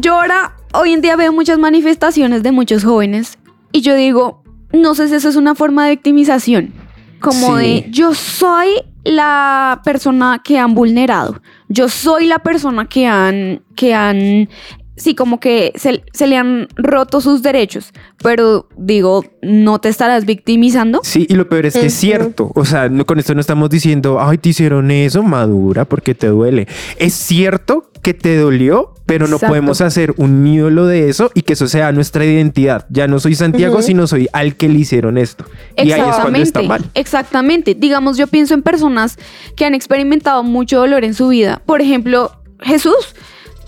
[0.00, 3.38] yo ahora, hoy en día veo muchas manifestaciones de muchos jóvenes
[3.72, 6.72] y yo digo, no sé si eso es una forma de victimización,
[7.20, 7.64] como Sí.
[7.64, 8.68] de yo soy
[9.02, 14.48] la persona que han vulnerado, yo soy la persona que han, que han,
[15.00, 20.26] sí, como que se, se le han roto sus derechos, pero digo, no te estarás
[20.26, 21.00] victimizando.
[21.02, 22.52] Sí, y lo peor es que es cierto.
[22.54, 26.26] O sea, no, con esto no estamos diciendo, ay, te hicieron eso, madura, porque te
[26.28, 26.68] duele.
[26.98, 29.48] Es cierto que te dolió, pero no Exacto.
[29.52, 32.86] podemos hacer un ídolo de eso y que eso sea nuestra identidad.
[32.90, 35.44] Ya no soy Santiago, sino soy al que le hicieron esto.
[35.76, 36.84] Y ahí es cuando está mal.
[36.94, 37.74] Exactamente.
[37.74, 39.18] Digamos, yo pienso en personas
[39.56, 41.62] que han experimentado mucho dolor en su vida.
[41.66, 43.14] Por ejemplo, Jesús.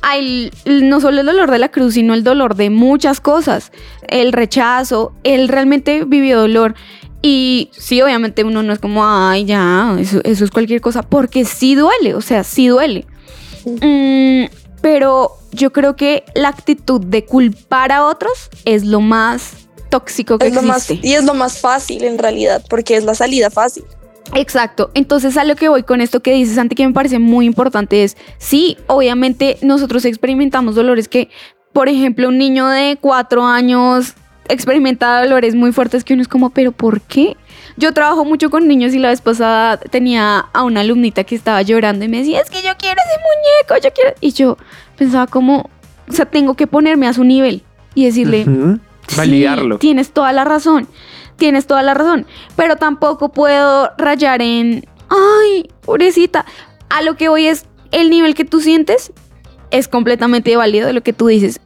[0.02, 3.72] Hay no solo el dolor de la cruz, sino el dolor de muchas cosas.
[4.08, 5.12] El rechazo.
[5.22, 6.74] Él realmente vivió dolor.
[7.22, 11.44] Y sí, obviamente uno no es como, ay, ya, eso, eso es cualquier cosa, porque
[11.44, 13.06] sí duele, o sea, sí duele.
[13.64, 14.46] Mm,
[14.80, 19.52] pero yo creo que la actitud de culpar a otros es lo más
[19.88, 21.06] tóxico que Es lo más, existe.
[21.06, 23.84] y es lo más fácil en realidad, porque es la salida fácil.
[24.34, 24.90] Exacto.
[24.94, 28.04] Entonces a lo que voy con esto que dices, Santi, que me parece muy importante
[28.04, 31.28] es, sí, obviamente nosotros experimentamos dolores que,
[31.72, 34.14] por ejemplo, un niño de cuatro años
[34.48, 37.36] experimenta dolores muy fuertes que uno es como, pero ¿por qué?
[37.76, 41.62] Yo trabajo mucho con niños y la vez pasada tenía a una alumnita que estaba
[41.62, 44.14] llorando y me decía, es que yo quiero ese muñeco, yo quiero...
[44.20, 44.58] Y yo
[44.96, 45.70] pensaba como,
[46.08, 47.62] o sea, tengo que ponerme a su nivel
[47.94, 48.44] y decirle.
[48.44, 49.78] Sí, Validarlo.
[49.78, 50.86] tienes toda la razón.
[51.36, 52.26] Tienes toda la razón.
[52.56, 54.84] Pero tampoco puedo rayar en.
[55.08, 56.44] Ay, pobrecita.
[56.88, 57.66] A lo que voy es.
[57.90, 59.12] El nivel que tú sientes
[59.70, 61.60] es completamente válido de lo que tú dices.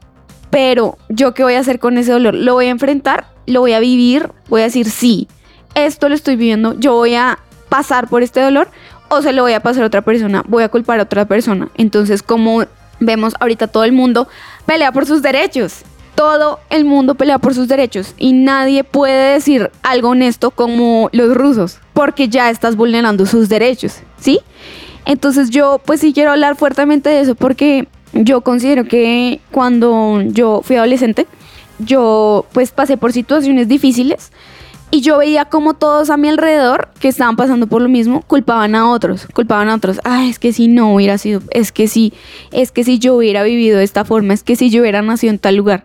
[0.49, 2.33] Pero yo qué voy a hacer con ese dolor?
[2.33, 3.27] ¿Lo voy a enfrentar?
[3.45, 4.31] ¿Lo voy a vivir?
[4.49, 5.27] Voy a decir sí.
[5.73, 6.77] Esto lo estoy viviendo.
[6.77, 8.67] Yo voy a pasar por este dolor.
[9.09, 10.43] O se lo voy a pasar a otra persona.
[10.47, 11.69] Voy a culpar a otra persona.
[11.75, 12.65] Entonces, como
[12.99, 14.27] vemos ahorita todo el mundo
[14.65, 15.83] pelea por sus derechos
[16.17, 21.35] todo el mundo pelea por sus derechos y nadie puede decir algo honesto como los
[21.35, 24.39] rusos, porque ya estás vulnerando sus derechos, ¿sí?
[25.05, 30.61] Entonces yo pues sí quiero hablar fuertemente de eso porque yo considero que cuando yo
[30.63, 31.27] fui adolescente,
[31.77, 34.31] yo pues pasé por situaciones difíciles
[34.89, 38.73] y yo veía como todos a mi alrededor que estaban pasando por lo mismo culpaban
[38.73, 39.99] a otros, culpaban a otros.
[40.03, 42.13] Ah, es que si no hubiera sido, es que si,
[42.51, 45.31] es que si yo hubiera vivido de esta forma, es que si yo hubiera nacido
[45.31, 45.83] en tal lugar.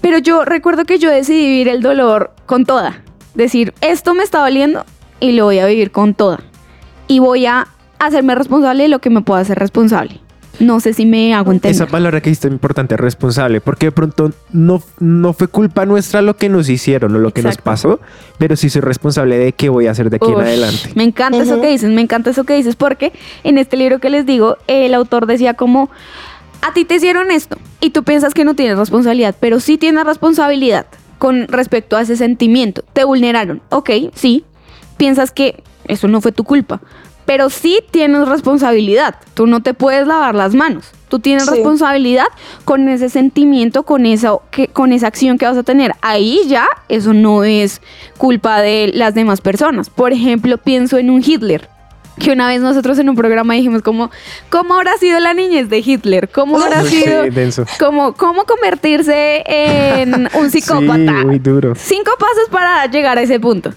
[0.00, 3.02] Pero yo recuerdo que yo decidí vivir el dolor con toda.
[3.34, 4.84] Decir, esto me está doliendo
[5.20, 6.40] y lo voy a vivir con toda.
[7.06, 7.68] Y voy a
[7.98, 10.20] hacerme responsable de lo que me pueda hacer responsable.
[10.60, 11.74] No sé si me hago entender.
[11.74, 16.22] Esa palabra que dijiste es importante, responsable, porque de pronto no, no fue culpa nuestra
[16.22, 18.00] lo que nos hicieron o lo que nos pasó,
[18.38, 20.92] pero sí soy responsable de qué voy a hacer de aquí en adelante.
[20.94, 23.12] Me encanta eso que dices, me encanta eso que dices, porque
[23.42, 25.90] en este libro que les digo, el autor decía como,
[26.62, 30.04] a ti te hicieron esto y tú piensas que no tienes responsabilidad, pero sí tienes
[30.04, 30.86] responsabilidad
[31.18, 32.84] con respecto a ese sentimiento.
[32.92, 34.44] Te vulneraron, ok, sí,
[34.96, 36.80] piensas que eso no fue tu culpa,
[37.26, 39.16] pero sí tienes responsabilidad.
[39.34, 40.90] Tú no te puedes lavar las manos.
[41.08, 41.50] Tú tienes Sí.
[41.50, 42.26] responsabilidad
[42.64, 45.92] con ese sentimiento, con esa, que, con esa acción que vas a tener.
[46.02, 47.80] Ahí ya eso no es
[48.18, 49.90] culpa de las demás personas.
[49.90, 51.68] Por ejemplo, pienso en un Hitler.
[52.18, 54.08] Que una vez nosotros en un programa dijimos como,
[54.48, 56.28] ¿cómo habrá sido la niñez de Hitler?
[56.28, 57.22] ¿Cómo habrá Uy, sido?
[57.24, 57.64] denso.
[57.80, 60.94] Como, ¿Cómo convertirse en un psicópata?
[61.20, 61.74] Sí, muy duro.
[61.76, 63.72] Cinco pasos para llegar a ese punto.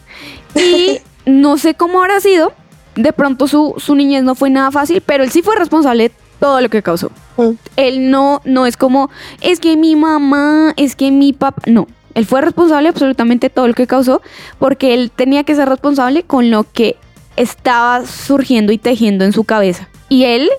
[0.56, 2.54] Y no sé cómo habrá sido.
[2.98, 6.16] De pronto su, su niñez no fue nada fácil, pero él sí fue responsable de
[6.40, 7.12] todo lo que causó.
[7.38, 7.52] Mm.
[7.76, 9.10] Él no, no es como,
[9.42, 11.62] es que mi mamá, es que mi papá.
[11.68, 11.88] No.
[12.16, 14.22] Él fue responsable de absolutamente todo lo que causó,
[14.58, 16.98] porque él tenía que ser responsable con lo que
[17.36, 19.88] estaba surgiendo y tejiendo en su cabeza.
[20.10, 20.50] Y él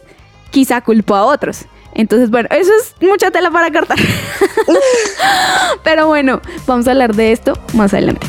[0.51, 1.67] quizá culpó a otros.
[1.95, 3.99] Entonces, bueno, eso es mucha tela para cortar.
[5.83, 8.29] Pero bueno, vamos a hablar de esto más adelante.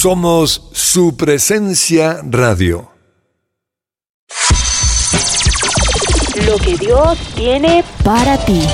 [0.00, 2.88] Somos su presencia radio.
[6.46, 8.64] Lo que Dios tiene para ti.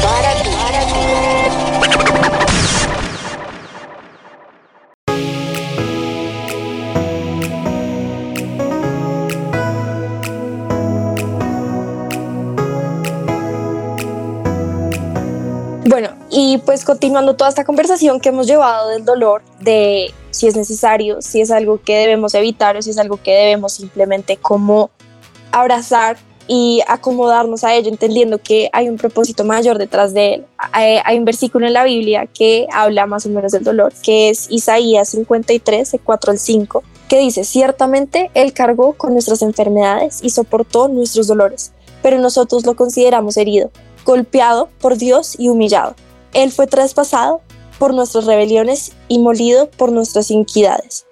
[15.86, 20.12] Bueno, y pues continuando toda esta conversación que hemos llevado del dolor, de
[20.44, 23.72] si es necesario, si es algo que debemos evitar o si es algo que debemos
[23.72, 24.90] simplemente como
[25.52, 30.46] abrazar y acomodarnos a ello, entendiendo que hay un propósito mayor detrás de él.
[30.72, 34.50] Hay, un versículo en la Biblia que habla más o menos del dolor, que es
[34.50, 40.28] Isaías 53, de 4 al 5, que dice, ciertamente Él cargó con nuestras enfermedades y
[40.28, 43.70] soportó nuestros dolores, pero nosotros lo consideramos herido,
[44.04, 45.94] golpeado por Dios y humillado.
[46.34, 47.40] Él fue traspasado
[47.78, 51.06] por nuestras rebeliones y molido por nuestras iniquidades.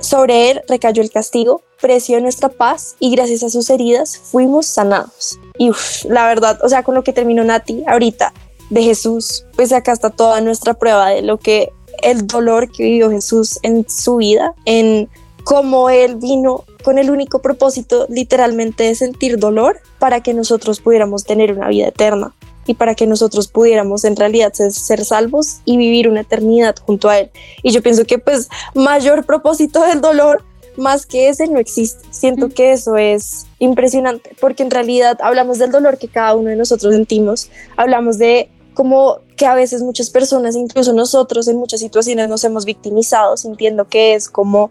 [0.00, 5.38] Sobre él recayó el castigo, precio nuestra paz y gracias a sus heridas fuimos sanados.
[5.58, 5.70] Y
[6.08, 8.32] la verdad, o sea, con lo que terminó Nati ahorita
[8.70, 13.10] de Jesús, pues acá está toda nuestra prueba de lo que el dolor que vivió
[13.10, 15.08] Jesús en su vida, en
[15.42, 21.24] cómo él vino con el único propósito literalmente de sentir dolor para que nosotros pudiéramos
[21.24, 22.34] tener una vida eterna
[22.68, 27.08] y para que nosotros pudiéramos en realidad ser, ser, salvos y vivir una eternidad junto
[27.08, 27.30] a Él.
[27.62, 30.44] Y yo pienso que pues mayor propósito del dolor
[30.76, 32.06] más que ese no existe.
[32.10, 36.56] Siento que eso es impresionante porque en realidad hablamos del dolor que cada uno de
[36.56, 42.28] nosotros sentimos, hablamos de como que a veces muchas personas, incluso nosotros en muchas situaciones
[42.28, 44.70] nos hemos victimizado sintiendo que es como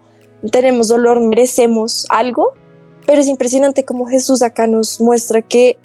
[0.51, 2.53] tenemos dolor, merecemos algo,
[3.07, 5.79] pero es impresionante como Jesús acá nos muestra que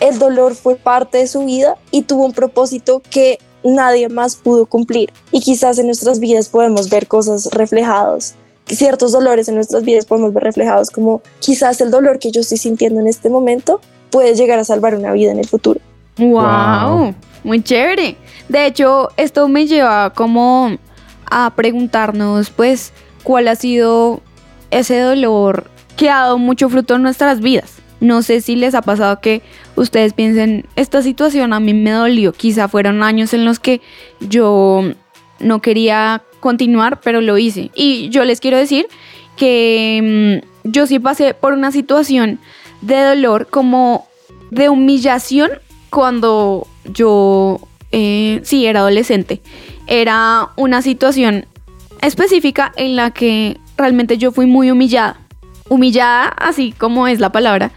[0.00, 4.66] el dolor fue parte de su vida y tuvo un propósito que nadie más pudo
[4.66, 5.12] cumplir.
[5.32, 8.34] Y quizás en nuestras vidas podemos ver cosas reflejadas,
[8.66, 12.58] ciertos dolores en nuestras vidas podemos ver reflejados como quizás el dolor que yo estoy
[12.58, 13.80] sintiendo en este momento
[14.10, 15.80] puede llegar a salvar una vida en el futuro.
[16.18, 17.14] Wow, Wow.
[17.44, 18.16] muy chévere.
[18.48, 20.76] De hecho, esto me lleva como
[21.30, 24.20] a preguntarnos, pues, cuál ha sido
[24.70, 25.64] ese dolor
[25.96, 27.75] que ha dado mucho fruto en nuestras vidas.
[28.00, 29.42] No sé si les ha pasado que
[29.74, 32.32] ustedes piensen, esta situación a mí me dolió.
[32.32, 33.80] Quizá fueron años en los que
[34.20, 34.82] yo
[35.40, 37.70] no quería continuar, pero lo hice.
[37.74, 38.86] Y yo les quiero decir
[39.36, 42.38] que mm, yo sí pasé por una situación
[42.80, 44.06] de dolor como
[44.50, 45.50] de humillación
[45.90, 47.60] cuando yo,
[47.92, 49.40] eh, sí, era adolescente.
[49.86, 51.46] Era una situación
[52.02, 55.20] específica en la que realmente yo fui muy humillada.
[55.68, 57.72] Humillada, así como es la palabra.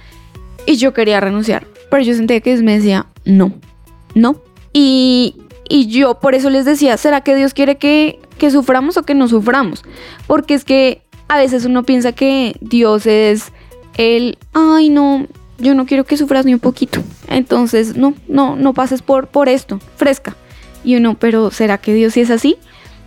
[0.69, 1.65] Y yo quería renunciar.
[1.89, 3.53] Pero yo sentía que Dios me decía, no,
[4.13, 4.35] no.
[4.71, 5.35] Y,
[5.67, 9.15] y yo por eso les decía, ¿será que Dios quiere que, que suframos o que
[9.15, 9.83] no suframos?
[10.27, 13.51] Porque es que a veces uno piensa que Dios es
[13.97, 15.25] el, ay no,
[15.57, 17.01] yo no quiero que sufras ni un poquito.
[17.29, 20.35] Entonces, no, no, no pases por, por esto, fresca.
[20.83, 22.57] Y uno, pero ¿será que Dios sí es así?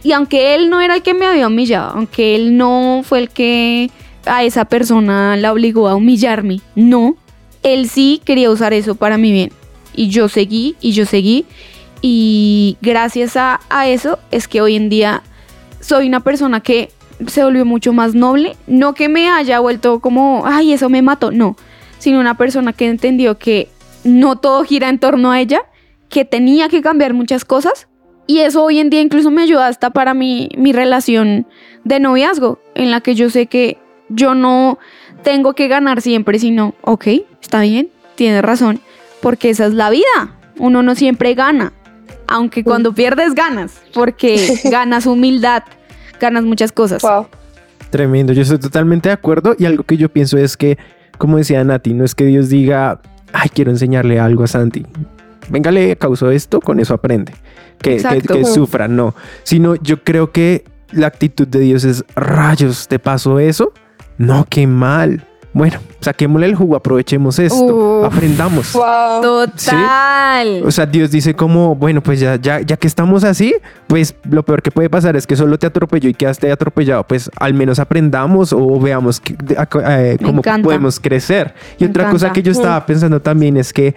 [0.03, 3.29] Y aunque Él no era el que me había humillado, aunque Él no fue el
[3.29, 3.93] que
[4.27, 7.17] a esa persona la obligó a humillarme, no,
[7.63, 9.53] Él sí quería usar eso para mi bien.
[9.95, 11.47] Y yo seguí, y yo seguí.
[12.01, 15.23] Y gracias a, eso es que hoy en día
[15.81, 16.91] soy una persona que
[17.27, 18.57] se volvió mucho más noble.
[18.67, 21.57] No que me haya vuelto como, ay, eso me mató, no.
[21.99, 23.69] Sino una persona que entendió que
[24.03, 25.63] no todo gira en torno a ella,
[26.09, 27.87] que tenía que cambiar muchas cosas.
[28.27, 31.47] Y eso hoy en día incluso me ayuda hasta para mi, mi relación
[31.85, 33.79] de noviazgo, en la que yo sé que
[34.15, 34.79] yo no
[35.23, 37.07] tengo que ganar siempre, sino, ok,
[37.41, 38.81] está bien, tienes razón,
[39.21, 40.37] porque esa es la vida.
[40.59, 41.73] Uno no siempre gana,
[42.27, 45.63] aunque cuando pierdes ganas, porque ganas humildad,
[46.21, 47.03] ganas muchas cosas.
[47.03, 47.27] Wow.
[47.91, 50.79] Tremendo, yo estoy totalmente de acuerdo y algo que yo pienso es que,
[51.19, 53.01] como decía Nati, no es que Dios diga,
[53.33, 54.87] ay, quiero enseñarle algo a Santi.
[55.51, 57.35] Venga, le causó esto, con eso aprende.
[57.79, 59.15] Que, que, que sufra, no.
[59.43, 63.73] Sino yo creo que la actitud de Dios es, rayos, ¿te pasó eso?
[64.27, 65.25] No, qué mal.
[65.55, 68.07] Bueno, saquémosle el jugo, aprovechemos esto, Uf.
[68.07, 68.73] aprendamos.
[68.73, 69.21] Wow.
[69.21, 70.63] Total.
[70.65, 73.55] O sea, Dios dice como, bueno, pues ya, ya, ya que estamos así,
[73.87, 77.07] pues lo peor que puede pasar es que solo te atropelló y quedaste atropellado.
[77.07, 79.37] Pues al menos aprendamos o veamos que-
[79.87, 81.53] eh, cómo podemos crecer.
[81.79, 82.33] Y Me otra cosa encanta.
[82.33, 83.95] que yo estaba pensando también es que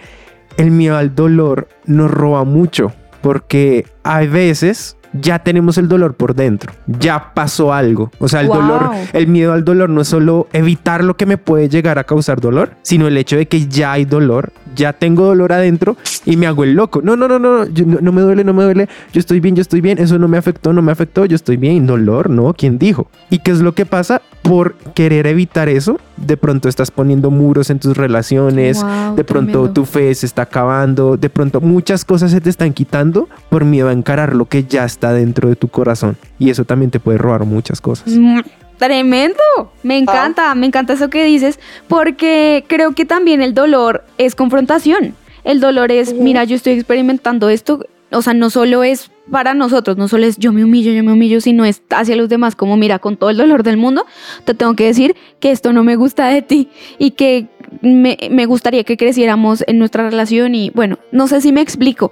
[0.58, 6.34] el miedo al dolor nos roba mucho, porque a veces ya tenemos el dolor por
[6.34, 8.10] dentro, ya pasó algo.
[8.18, 8.56] O sea, el Wow.
[8.60, 12.04] dolor, el miedo al dolor no es solo evitar lo que me puede llegar a
[12.04, 16.36] causar dolor, sino el hecho de que ya hay dolor, ya tengo dolor adentro y
[16.36, 17.00] me hago el loco.
[17.02, 19.56] No, no, no, no, yo- no, no me duele, no me duele, yo estoy bien,
[19.56, 21.86] yo estoy bien, eso no me afectó, no me afectó, yo estoy bien.
[21.86, 23.08] Dolor, no, ¿quién dijo?
[23.30, 24.20] ¿Y qué es lo que pasa?
[24.42, 29.52] Por querer evitar eso, de pronto estás poniendo muros en tus relaciones, Wow, de pronto
[29.52, 29.72] tremendo.
[29.72, 33.88] tu fe se está acabando, de pronto muchas cosas se te están quitando por miedo
[33.88, 36.16] a encarar lo que ya está dentro de tu corazón.
[36.38, 38.08] Y eso también te puede robar muchas cosas.
[38.16, 38.40] Mm,
[38.78, 39.38] Tremendo,
[39.82, 41.58] me encanta, me encanta eso que dices,
[41.88, 45.14] porque creo que también el dolor es confrontación.
[45.46, 49.96] El dolor es, mira, yo estoy experimentando esto, o sea, no solo es para nosotros,
[49.96, 52.76] no solo es yo me humillo, yo me humillo, sino es hacia los demás, como
[52.76, 54.06] mira, con todo el dolor del mundo,
[54.44, 57.46] te tengo que decir que esto no me gusta de ti y que
[57.80, 62.10] me, me gustaría que creciéramos en nuestra relación y bueno, no sé si me explico.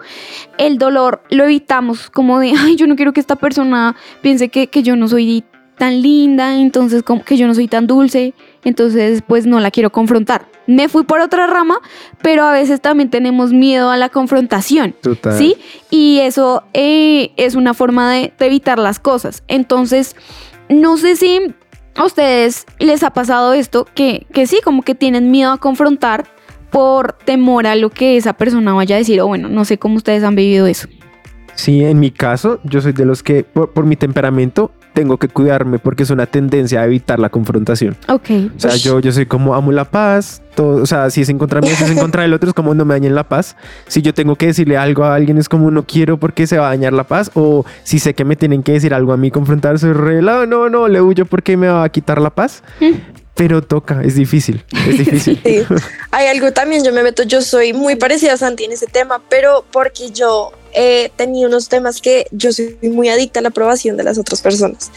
[0.56, 4.68] El dolor lo evitamos como de, ay, yo no quiero que esta persona piense que,
[4.68, 5.42] que yo no soy
[5.76, 8.32] tan linda, entonces como que yo no soy tan dulce,
[8.64, 10.46] entonces pues no la quiero confrontar.
[10.66, 11.78] Me fui por otra rama,
[12.22, 14.94] pero a veces también tenemos miedo a la confrontación.
[15.02, 15.36] Total.
[15.36, 15.56] ¿Sí?
[15.90, 19.42] Y eso eh, es una forma de, de evitar las cosas.
[19.46, 20.16] Entonces,
[20.68, 21.54] no sé si
[21.96, 26.26] a ustedes les ha pasado esto, que, que sí, como que tienen miedo a confrontar
[26.70, 29.96] por temor a lo que esa persona vaya a decir, o bueno, no sé cómo
[29.96, 30.88] ustedes han vivido eso.
[31.54, 35.28] Sí, en mi caso, yo soy de los que, por, por mi temperamento, tengo que
[35.28, 37.96] cuidarme porque es una tendencia a evitar la confrontación.
[38.08, 38.30] Ok.
[38.56, 40.40] O sea, yo, yo soy como amo la paz.
[40.54, 42.54] Todo, o sea, si es en contra mía, si es en contra del otro, es
[42.54, 43.56] como no me dañen la paz.
[43.88, 46.68] Si yo tengo que decirle algo a alguien, es como no quiero porque se va
[46.68, 47.32] a dañar la paz.
[47.34, 50.46] O si sé que me tienen que decir algo a mí, confrontar, soy relado.
[50.46, 52.62] No, no, le huyo porque me va a quitar la paz.
[53.34, 55.40] Pero toca, es difícil, es difícil.
[55.44, 55.64] Sí.
[56.12, 59.20] Hay algo también, yo me meto, yo soy muy parecida a Santi en ese tema,
[59.28, 63.96] pero porque yo he tenido unos temas que yo soy muy adicta a la aprobación
[63.96, 64.90] de las otras personas.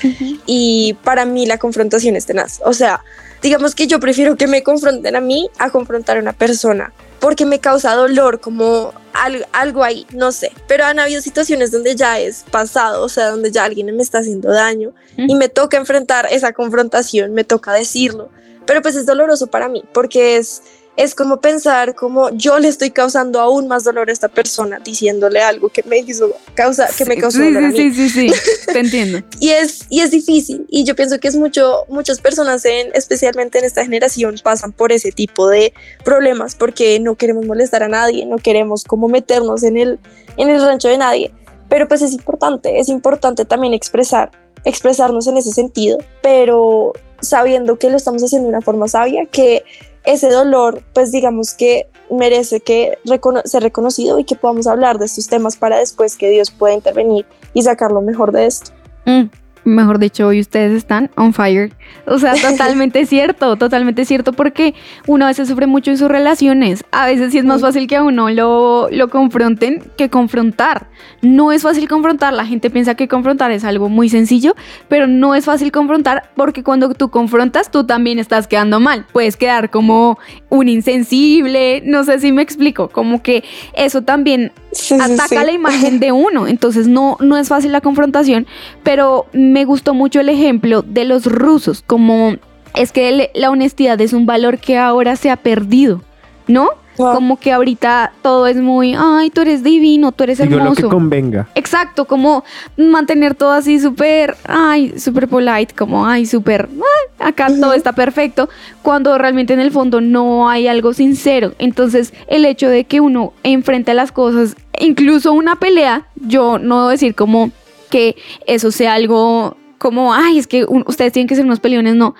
[0.45, 2.59] Y para mí la confrontación es tenaz.
[2.65, 3.03] O sea,
[3.41, 7.45] digamos que yo prefiero que me confronten a mí a confrontar a una persona, porque
[7.45, 10.51] me causa dolor, como al- algo ahí, no sé.
[10.67, 14.19] Pero han habido situaciones donde ya es pasado, o sea, donde ya alguien me está
[14.19, 18.29] haciendo daño y me toca enfrentar esa confrontación, me toca decirlo.
[18.65, 20.61] Pero pues es doloroso para mí, porque es,
[20.97, 25.39] es como pensar como yo le estoy causando aún más dolor a esta persona diciéndole
[25.41, 28.29] algo que me hizo causa, que me causó sí, dolor a mí sí, sí, sí,
[28.29, 29.19] sí, te entiendo.
[29.39, 33.59] y es y es difícil y yo pienso que es mucho muchas personas en especialmente
[33.59, 35.71] en esta generación pasan por ese tipo de
[36.03, 39.99] problemas porque no queremos molestar a nadie no queremos como meternos en el
[40.35, 41.31] en el rancho de nadie
[41.69, 44.31] pero pues es importante es importante también expresar
[44.65, 49.63] expresarnos en ese sentido pero sabiendo que lo estamos haciendo de una forma sabia que
[50.07, 55.05] ese dolor, pues digamos que merece que recono- ser reconocido y que podamos hablar de
[55.05, 58.71] estos temas para después que Dios pueda intervenir y sacar lo mejor de esto.
[59.05, 59.23] Mm,
[59.67, 61.73] mejor dicho, hoy ustedes están on fire.
[62.05, 64.73] O sea, totalmente cierto, totalmente cierto, porque
[65.05, 66.83] uno a veces sufre mucho en sus relaciones.
[66.91, 70.87] A veces sí es más fácil que a uno lo, lo confronten que confrontar.
[71.21, 72.33] No es fácil confrontar.
[72.33, 74.55] La gente piensa que confrontar es algo muy sencillo,
[74.87, 79.05] pero no es fácil confrontar porque cuando tú confrontas, tú también estás quedando mal.
[79.11, 80.17] Puedes quedar como
[80.49, 83.43] un insensible, no sé si me explico, como que
[83.73, 85.35] eso también Sí, ataca sí.
[85.35, 86.47] la imagen de uno.
[86.47, 88.47] Entonces no, no es fácil la confrontación,
[88.83, 92.35] pero me gustó mucho el ejemplo de los rusos, como
[92.75, 96.01] es que la honestidad es un valor que ahora se ha perdido,
[96.47, 96.69] ¿no?
[96.97, 97.13] Wow.
[97.13, 100.81] Como que ahorita todo es muy, ay, tú eres divino, tú eres Digo lo que
[100.81, 100.89] hermoso.
[100.89, 101.47] convenga.
[101.55, 102.43] Exacto, como
[102.75, 108.49] mantener todo así súper, ay, súper polite, como, ay, súper, ay, acá todo está perfecto,
[108.81, 111.53] cuando realmente en el fondo no hay algo sincero.
[111.59, 116.89] Entonces, el hecho de que uno enfrente las cosas, incluso una pelea, yo no debo
[116.89, 117.51] decir como
[117.91, 118.15] que
[118.47, 122.15] eso sea algo como, ay, es que un- ustedes tienen que ser unos peleones, no.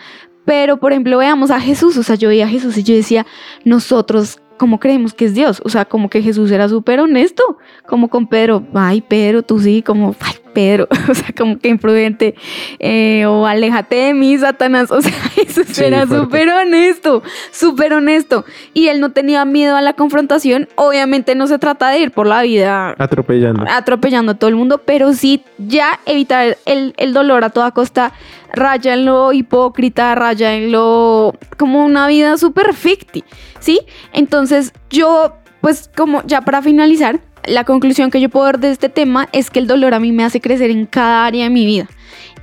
[0.46, 3.26] Pero, por ejemplo, veamos a Jesús, o sea, yo veía a Jesús y yo decía,
[3.66, 5.62] nosotros, ¿cómo creemos que es Dios?
[5.64, 9.82] O sea, como que Jesús era súper honesto, como con Pedro, ay, Pedro, tú sí,
[9.82, 10.16] como,
[10.58, 12.34] Pedro, o sea, como que imprudente,
[12.80, 18.44] eh, o aléjate de mí, Satanás, o sea, Jesús Sí, era súper honesto, súper honesto,
[18.74, 22.26] y él no tenía miedo a la confrontación, obviamente no se trata de ir por
[22.26, 23.66] la vida Atropellando.
[23.70, 28.14] atropellando a todo el mundo, pero sí ya evitar el, el dolor a toda costa,
[28.52, 33.24] raya en lo hipócrita, raya en lo como una vida súper ficti,
[33.60, 33.82] ¿sí?
[34.12, 38.90] Entonces yo, pues como ya para finalizar, la conclusión que yo puedo dar de este
[38.90, 41.66] tema es que el dolor a mí me hace crecer en cada área de mi
[41.66, 41.88] vida.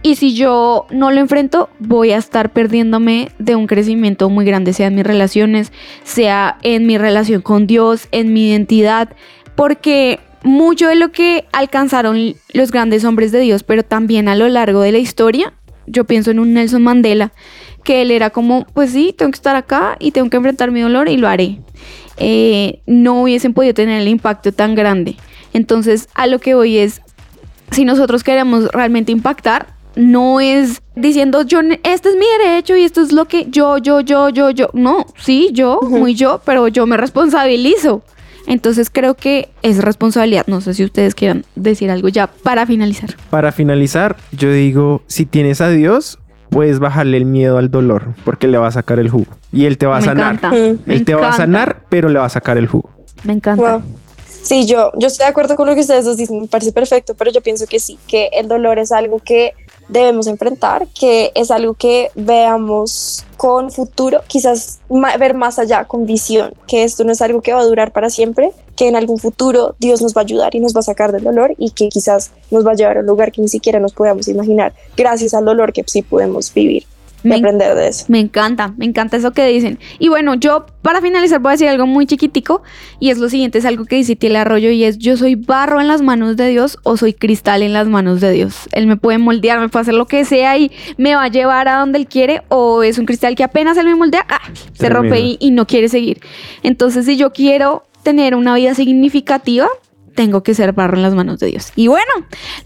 [0.03, 4.73] Y si yo no lo enfrento, voy a estar perdiéndome de un crecimiento muy grande,
[4.73, 9.11] sea en mis relaciones, sea en mi relación con Dios, en mi identidad,
[9.55, 14.47] porque mucho de lo que alcanzaron los grandes hombres de Dios, pero también a lo
[14.49, 15.55] largo de la historia,
[15.87, 17.33] yo pienso en un Nelson Mandela,
[17.83, 20.81] que él era como, pues sí, tengo que estar acá y tengo que enfrentar mi
[20.81, 21.61] dolor y lo haré.
[22.17, 25.17] Eh, no hubiesen podido tener el impacto tan grande.
[25.53, 27.01] Entonces, a lo que voy es,
[27.71, 33.01] si nosotros queremos realmente impactar, no es diciendo yo este es mi derecho y esto
[33.01, 34.71] es lo que yo, yo, yo, yo, yo.
[34.73, 38.03] No, sí, yo, muy yo, pero yo me responsabilizo.
[38.47, 40.47] Entonces creo que es responsabilidad.
[40.47, 43.17] No sé si ustedes quieran decir algo ya para finalizar.
[43.31, 46.19] Para finalizar, yo digo, si tienes a Dios,
[46.51, 49.27] puedes bajarle el miedo al dolor, porque le va a sacar el jugo.
[49.55, 50.35] Y Él te va a me sanar.
[50.35, 50.57] encanta.
[50.57, 50.79] Mm.
[50.85, 52.91] me Él te va a encanta, sanar, pero le va a sacar el jugo.
[53.23, 53.79] Me encanta.
[53.79, 53.83] Wow.
[54.45, 57.15] Sí, yo, yo estoy de acuerdo con lo que ustedes dos dicen, me parece perfecto,
[57.15, 59.55] pero yo pienso que sí, que el dolor es algo que
[59.89, 64.81] debemos enfrentar, que es algo que veamos con futuro, quizás
[65.19, 68.11] ver más allá, con visión, que esto no es algo que va a durar para
[68.11, 71.13] siempre, que en algún futuro Dios nos va a ayudar y nos va a sacar
[71.13, 73.81] del dolor y que quizás nos va a llevar a un lugar que ni siquiera
[73.81, 76.85] nos podamos imaginar, gracias al dolor que sí podemos vivir
[77.25, 78.05] Me aprender de eso.
[78.09, 79.79] Me encanta, me encanta eso que dicen.
[79.99, 82.63] Y bueno, yo para finalizar voy a decir algo muy chiquitico
[83.01, 85.81] y es lo siguiente, es algo que dice Tiel Arroyo y es yo soy barro
[85.81, 88.69] en las manos de Dios o soy cristal en las manos de Dios.
[88.73, 91.67] Él me puede moldear, me puede hacer lo que sea y me va a llevar
[91.69, 94.41] a donde él quiere o es un cristal que apenas él me moldea, ¡ah!
[94.75, 96.21] se rompe y, y no quiere seguir.
[96.63, 99.69] Entonces si yo quiero tener una vida significativa,
[100.15, 101.73] tengo que ser barro en las manos de Dios.
[101.77, 102.13] Y bueno,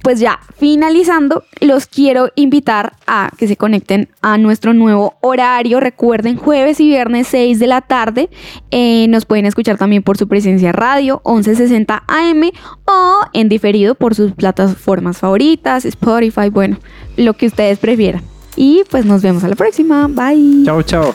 [0.02, 5.80] pues ya finalizando, los quiero invitar a que se conecten a nuestro nuevo horario.
[5.80, 8.30] Recuerden, jueves y viernes 6 de la tarde.
[8.70, 12.50] Eh, nos pueden escuchar también por su presencia radio 1160 AM
[12.84, 16.78] o en diferido por sus plataformas favoritas, Spotify, bueno,
[17.16, 18.22] lo que ustedes prefieran.
[18.56, 20.08] Y pues nos vemos a la próxima.
[20.08, 20.64] Bye.
[20.64, 21.14] Chao, chao.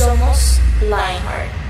[0.00, 1.69] Somos Lionheart.